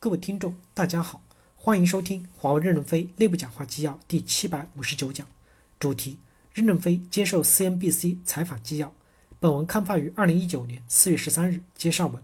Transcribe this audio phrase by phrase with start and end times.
[0.00, 1.24] 各位听众，大家好，
[1.56, 5.26] 欢迎收听华为任正非内部讲话纪要第七百五十九讲，
[5.80, 6.18] 主题：
[6.54, 8.94] 任正非接受 CNBC 采访纪要。
[9.40, 11.62] 本文刊发于二零一九年四月十三日。
[11.76, 12.22] 接上文，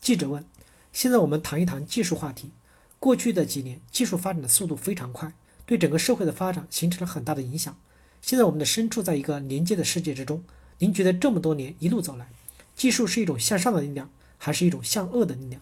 [0.00, 0.42] 记者问：
[0.90, 2.52] 现在我们谈一谈技术话题。
[2.98, 5.34] 过去的几年，技术发展的速度非常快，
[5.66, 7.76] 对整个社会的发展形成了很大的影响。
[8.22, 10.42] 现在我们的身处在一个连接的世界之中。
[10.78, 12.30] 您觉得这么多年一路走来，
[12.74, 15.60] 技术是一种向上的力量，还是一种向恶的力量？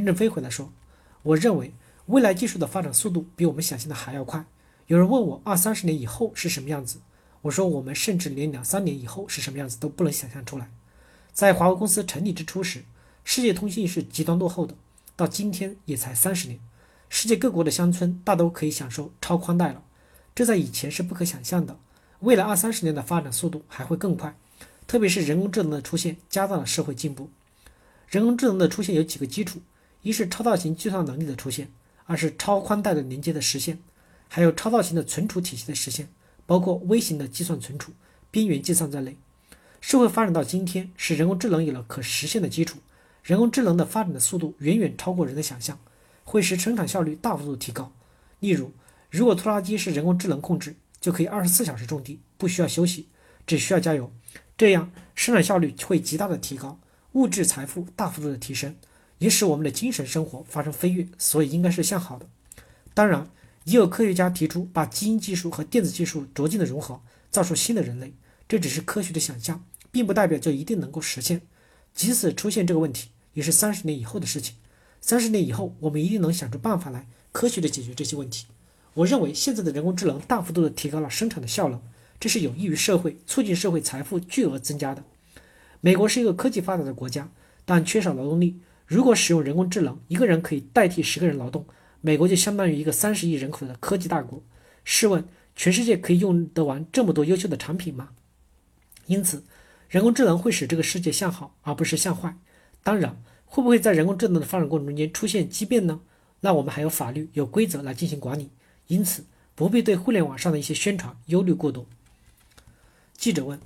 [0.00, 0.72] 任正非回答说
[1.22, 1.74] ：“我认为
[2.06, 4.46] 未来技术的发展速度比我们想象的还要快。
[4.86, 7.00] 有人问我二三十年以后是什么样子，
[7.42, 10.70] 我说我们甚至连两三年以后是什么样子都不能想象出来。
[11.34, 12.82] 在华为公司成立之初时，
[13.24, 14.74] 世界通信是极端落后的，
[15.14, 16.58] 到今天也才三十年，
[17.10, 19.82] 世界各国的乡村大都可以享受超宽带了，
[20.34, 21.76] 这在以前是不可想象的。
[22.20, 24.34] 未来二三十年的发展速度还会更快，
[24.86, 27.28] 特别是人工智能的出现，加大了社会进步。
[28.08, 29.60] 人工智能的出现有几个基础。”
[30.02, 31.68] 一是超大型计算能力的出现，
[32.06, 33.78] 二是超宽带的连接的实现，
[34.28, 36.08] 还有超大型的存储体系的实现，
[36.46, 37.92] 包括微型的计算存储、
[38.30, 39.16] 边缘计算在内。
[39.80, 42.78] 社会发展到今天，使人工智能有了可实现的基础。
[43.22, 45.78] 人工智能的发展的速度远远超过人的想象，
[46.24, 47.92] 会使生产效率大幅度提高。
[48.40, 48.72] 例如，
[49.10, 53.08] 如果拖拉机是人工智能控制，就可以二十四小时种地，不需要休息，
[53.46, 54.10] 只需要加油，
[54.56, 56.78] 这样生产效率会极大的提高，
[57.12, 58.74] 物质财富大幅度的提升。
[59.20, 62.26] 也使我们的精神生活发生飞跃，所以应该是向好的。
[62.94, 63.30] 当然，
[63.64, 68.14] 也有科学家提出把基因技术和电子技术逐渐的融合，造出新的人类。
[68.48, 69.62] 这只是科学的想象，
[69.92, 71.42] 并不代表就一定能够实现。
[71.94, 74.56] 即使出现这个问题，也是三十年以后的事情。
[75.02, 78.46] 三十年以后，我们一定能想出办法来，科学的解决这些问题。
[78.94, 81.80] 我认为现在的人工智能大幅度的提高了生产的效能，
[82.18, 85.04] 这是有益于社会，促进社会财富巨额增加的。
[85.80, 87.30] 美国是一个科技发达的国家，
[87.66, 88.58] 但缺少劳动力。
[88.90, 91.64] 如果使用人工智能，一个人可以代替十个人劳动，
[92.00, 94.42] 美国就相当于一个三十亿人口的科技大国。
[94.82, 95.24] 试问，
[95.54, 98.08] 全世界可以用得完这么多优秀的产品吗？
[99.06, 99.44] 因此，
[99.88, 102.36] 人工智能会使这个世界向好，而不是向坏。
[102.82, 106.00] 当然，会不会在人工智能的发展过程中间出现畸变呢？
[106.40, 108.50] 那我们还有法律、有规则来进行管理。
[108.88, 109.24] 因此，
[109.54, 111.86] 不必对互联网上的一些宣传忧虑过多。
[113.16, 113.60] 记者问：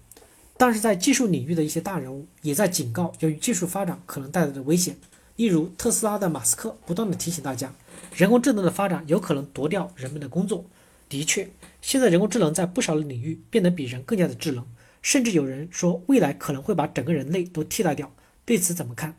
[0.59, 4.99] 但是在技术领域的一些大人物也在警告，由于技术发展可能带来的危险。
[5.37, 7.73] 例如，特斯拉的马斯克不断的提醒大家，
[8.15, 10.65] 人工智能的发展有可能夺掉人们的工作。
[11.09, 11.51] 的确，
[11.83, 14.65] 现在人工智能在不少领域变得比人更加的智能，
[15.03, 18.13] 甚至有人说未来可能会把整个人类都替代掉。
[18.45, 19.19] 对此怎么看？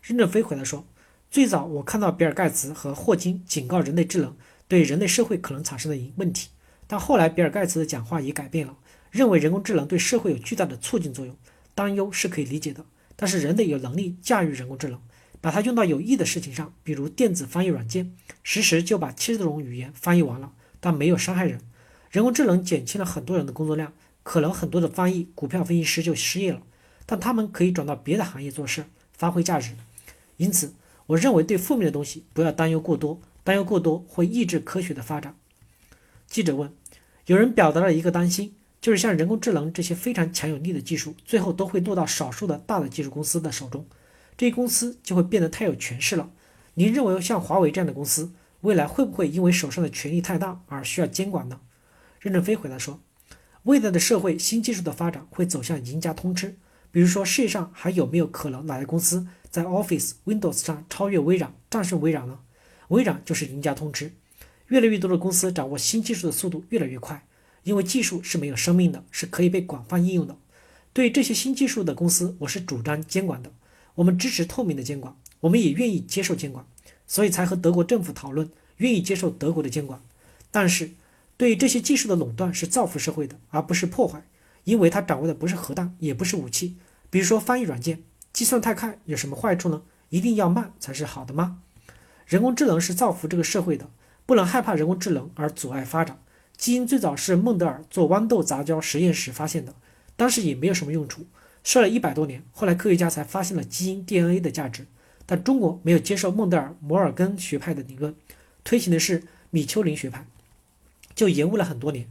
[0.00, 0.86] 任正非回答说
[1.30, 4.34] ：“最早我看到比尔盖茨和霍金警告人类智能
[4.66, 6.48] 对人类社会可能产生的问题，
[6.86, 8.76] 但后来比尔盖茨的讲话也改变了，
[9.10, 11.36] 认为人工智能对社会有巨大的促进作用。
[11.74, 12.84] 担忧是可以理解的，
[13.14, 14.98] 但是人类有能力驾驭人工智能。”
[15.44, 21.60] 把它用到有益的事情上，比如电子翻译软件，实时就把七十多种语言翻译完了，但没有伤害人。
[22.10, 26.62] 人工智能减轻了很多人的工作量，可能很多的翻译、股票分析师就失业了，
[27.04, 29.72] 但他们可以转到别的行业做事，发挥价值。
[30.38, 30.72] 因此，
[31.08, 35.36] 我认为对负面的东西不要担忧过多，担忧过多会抑制科学的发展。
[36.26, 36.72] 记者问，
[37.26, 43.84] 有人表达了一个担心，就是像人工智能这些非常强有力的技术，最后都会落到少数的大的技术公司的手中。
[44.36, 46.30] 这些公司就会变得太有权势了。
[46.74, 51.60] 您认为像华为这样的公司，未来会不会因为手上的权力太大而需要监管呢？
[52.18, 53.00] 任正非回答说
[53.64, 56.56] ：“未来的社会，新技术的发展会走向赢家通吃。
[56.90, 62.40] 比如说，世界上还有没有可能哪家公司在 Office、Windows 上超越微软、战胜微软呢？
[62.88, 64.12] 微软就是赢家通吃。
[64.68, 67.26] 越来越多的公司掌握新技术的速度越来越快，
[67.62, 70.36] 因为技术是没有生命的，是可以被广泛应用的。
[70.92, 73.52] 对这些新技术的公司，我是主张监管的。”
[73.96, 76.66] 我们支持透明的监管，我们也愿意接受监管，
[77.06, 80.00] 所以才和德国政府讨论，愿意接受德国的监管。
[80.50, 80.90] 但是，
[81.36, 84.26] 对这些技术的垄断是造福社会的，而不是破坏，
[84.64, 86.76] 因为它掌握的不是核弹，也不是武器。
[87.10, 88.02] 比如说翻译软件，
[88.32, 89.82] 计算太快有什么坏处呢？
[90.10, 91.58] 一定要慢才是好的吗？
[92.26, 93.90] 人工智能是造福这个社会的，
[94.26, 96.20] 不能害怕人工智能而阻碍发展。
[96.56, 99.74] 基因最早是孟德尔做豌豆杂交实验时发现的，
[100.16, 101.26] 当时也没有什么用处。
[101.64, 104.86] 说了一百多年，后来科学家才发现了基因 DNA 的价值，
[105.24, 108.14] 但中国没有接受孟德尔、摩尔根学派的理论，
[108.62, 110.26] 推行的是米丘林学派，
[111.14, 112.06] 就延误了很多年。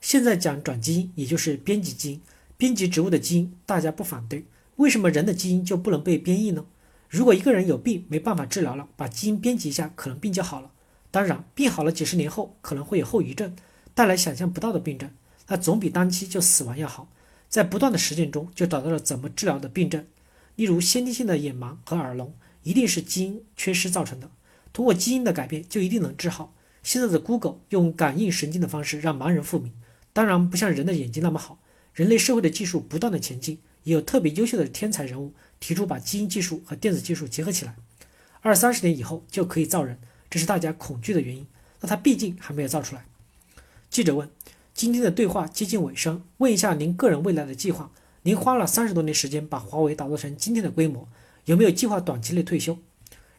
[0.00, 2.20] 现在讲转基因，也就是编辑基因，
[2.58, 4.44] 编辑植物的基因，大家不反对，
[4.76, 6.66] 为什么人的基因就不能被编译呢？
[7.08, 10.70] 如果一个人有病没办法治疗了，把基因编辑一下，可能病就好了。
[11.10, 13.56] 当然，病好了几十年后可能会有后遗症，
[13.94, 15.10] 带来想象不到的病症，
[15.46, 17.08] 那总比当期就死亡要好。
[17.48, 20.06] 在不断的实践中，就找到了怎么治疗的病症，
[20.56, 24.30] 例如先天性的眼盲和耳聋，一定是基因缺失造成的。
[24.72, 26.54] 通过基因的改变就一定能治好。
[26.82, 29.72] 现在的 Google 用感应神经的方式让盲人复明，
[30.12, 31.58] 当然不像人的眼睛那么好。
[31.94, 37.74] 人类社会的技术不断的前进，也有特别优秀的天才人物提出把基因技术和电子技术结合起来，
[38.40, 39.98] 二三十年以后就可以造人，
[40.30, 41.46] 这是大家恐惧的原因。
[41.80, 43.04] 那他毕竟还没有造出来。
[43.90, 44.30] 记者问：
[44.78, 47.90] 今天的对话接近尾声，问一下您个人未来的计划。
[48.22, 51.08] 您花了三十多年时间把华为打造成今天的规模，
[51.46, 52.78] 有没有计划短期内退休？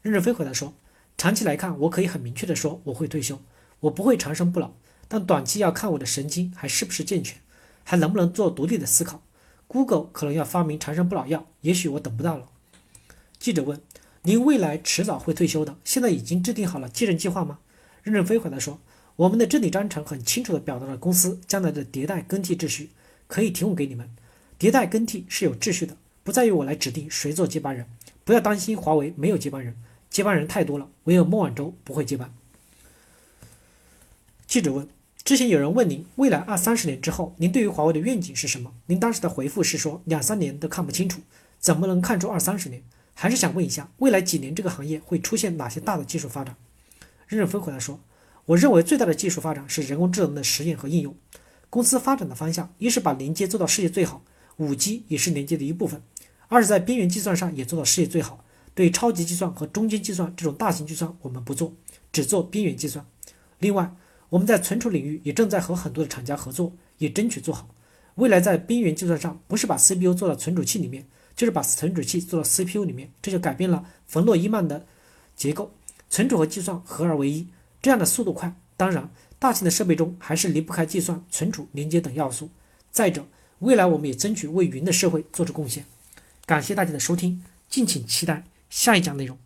[0.01, 0.73] 任正非回答说：
[1.17, 3.39] 长期来看，我可以很明确的说我会退休，
[3.79, 4.71] 我不会长生不老。
[5.07, 7.37] 但短期要看我的神经还是不是健全。
[7.85, 9.23] 还能不能做独立的思考
[9.69, 12.49] ？Google 可能要发明长生不老药，也许我等不到了。
[13.39, 13.79] 记者问
[14.23, 17.59] ：“您未来迟早会退休的，现在已经制定好了继任计划吗？”
[18.03, 18.81] 任正非回答说
[19.19, 22.91] ：“我们的治理章程很清楚地表达了公司将来的迭代更替秩序，
[23.27, 24.09] 可以提供给你们。
[24.57, 27.85] 迭代更替是有秩序的，不在于我来指定谁做接班人。
[28.23, 29.75] 不要担心华为没有接班人，
[30.09, 32.33] 接班人太多了，唯有孟晚舟不会接班。”
[34.47, 34.87] 记者问。
[35.25, 38.73] 之前有人问您，未来二三十年之后，您对于华为的愿景是什么？
[38.85, 41.19] 您当时的回复是说两三年都看不清楚，
[41.59, 42.81] 怎么能看出二三十年？
[43.13, 46.55] 还是想问一下，未来几年这个行业会出现哪些大的技术发展？
[47.27, 47.99] 任正非回答说，
[48.49, 51.15] 我认为最大的技术发展是人工智能的实验和应用。
[51.69, 54.23] 公司发展的方向，一是把连接做到世界最好，
[54.57, 55.99] 五 G 也是连接的一部分；
[56.47, 58.43] 二是在边缘计算上也做到世界最好。
[58.73, 61.75] 对超级计算和中间计算这种大型计算，我们不做，
[62.11, 63.05] 只做边缘计算。
[63.59, 63.95] 另外，
[64.29, 67.69] 我们在存储领域也正在和很多的厂家合作，也争取做好。
[68.15, 74.87] 未来在边缘计算上，不是把 CPU 做到存储器里面，就是把存储器做到 CPU 里面，这就改变了冯诺依曼的
[75.35, 75.71] 结构，
[76.09, 77.47] 存储和计算合二为一，
[77.81, 78.53] 这样的速度快。
[78.77, 82.49] 当然，大型的设备中还是离不开计算、存储、连接等要素。
[82.91, 83.25] 再者，
[83.59, 85.85] 未来我们也争取为云的社会做出贡献。
[86.45, 89.37] 感谢大家的收听，敬请期待下一讲内容。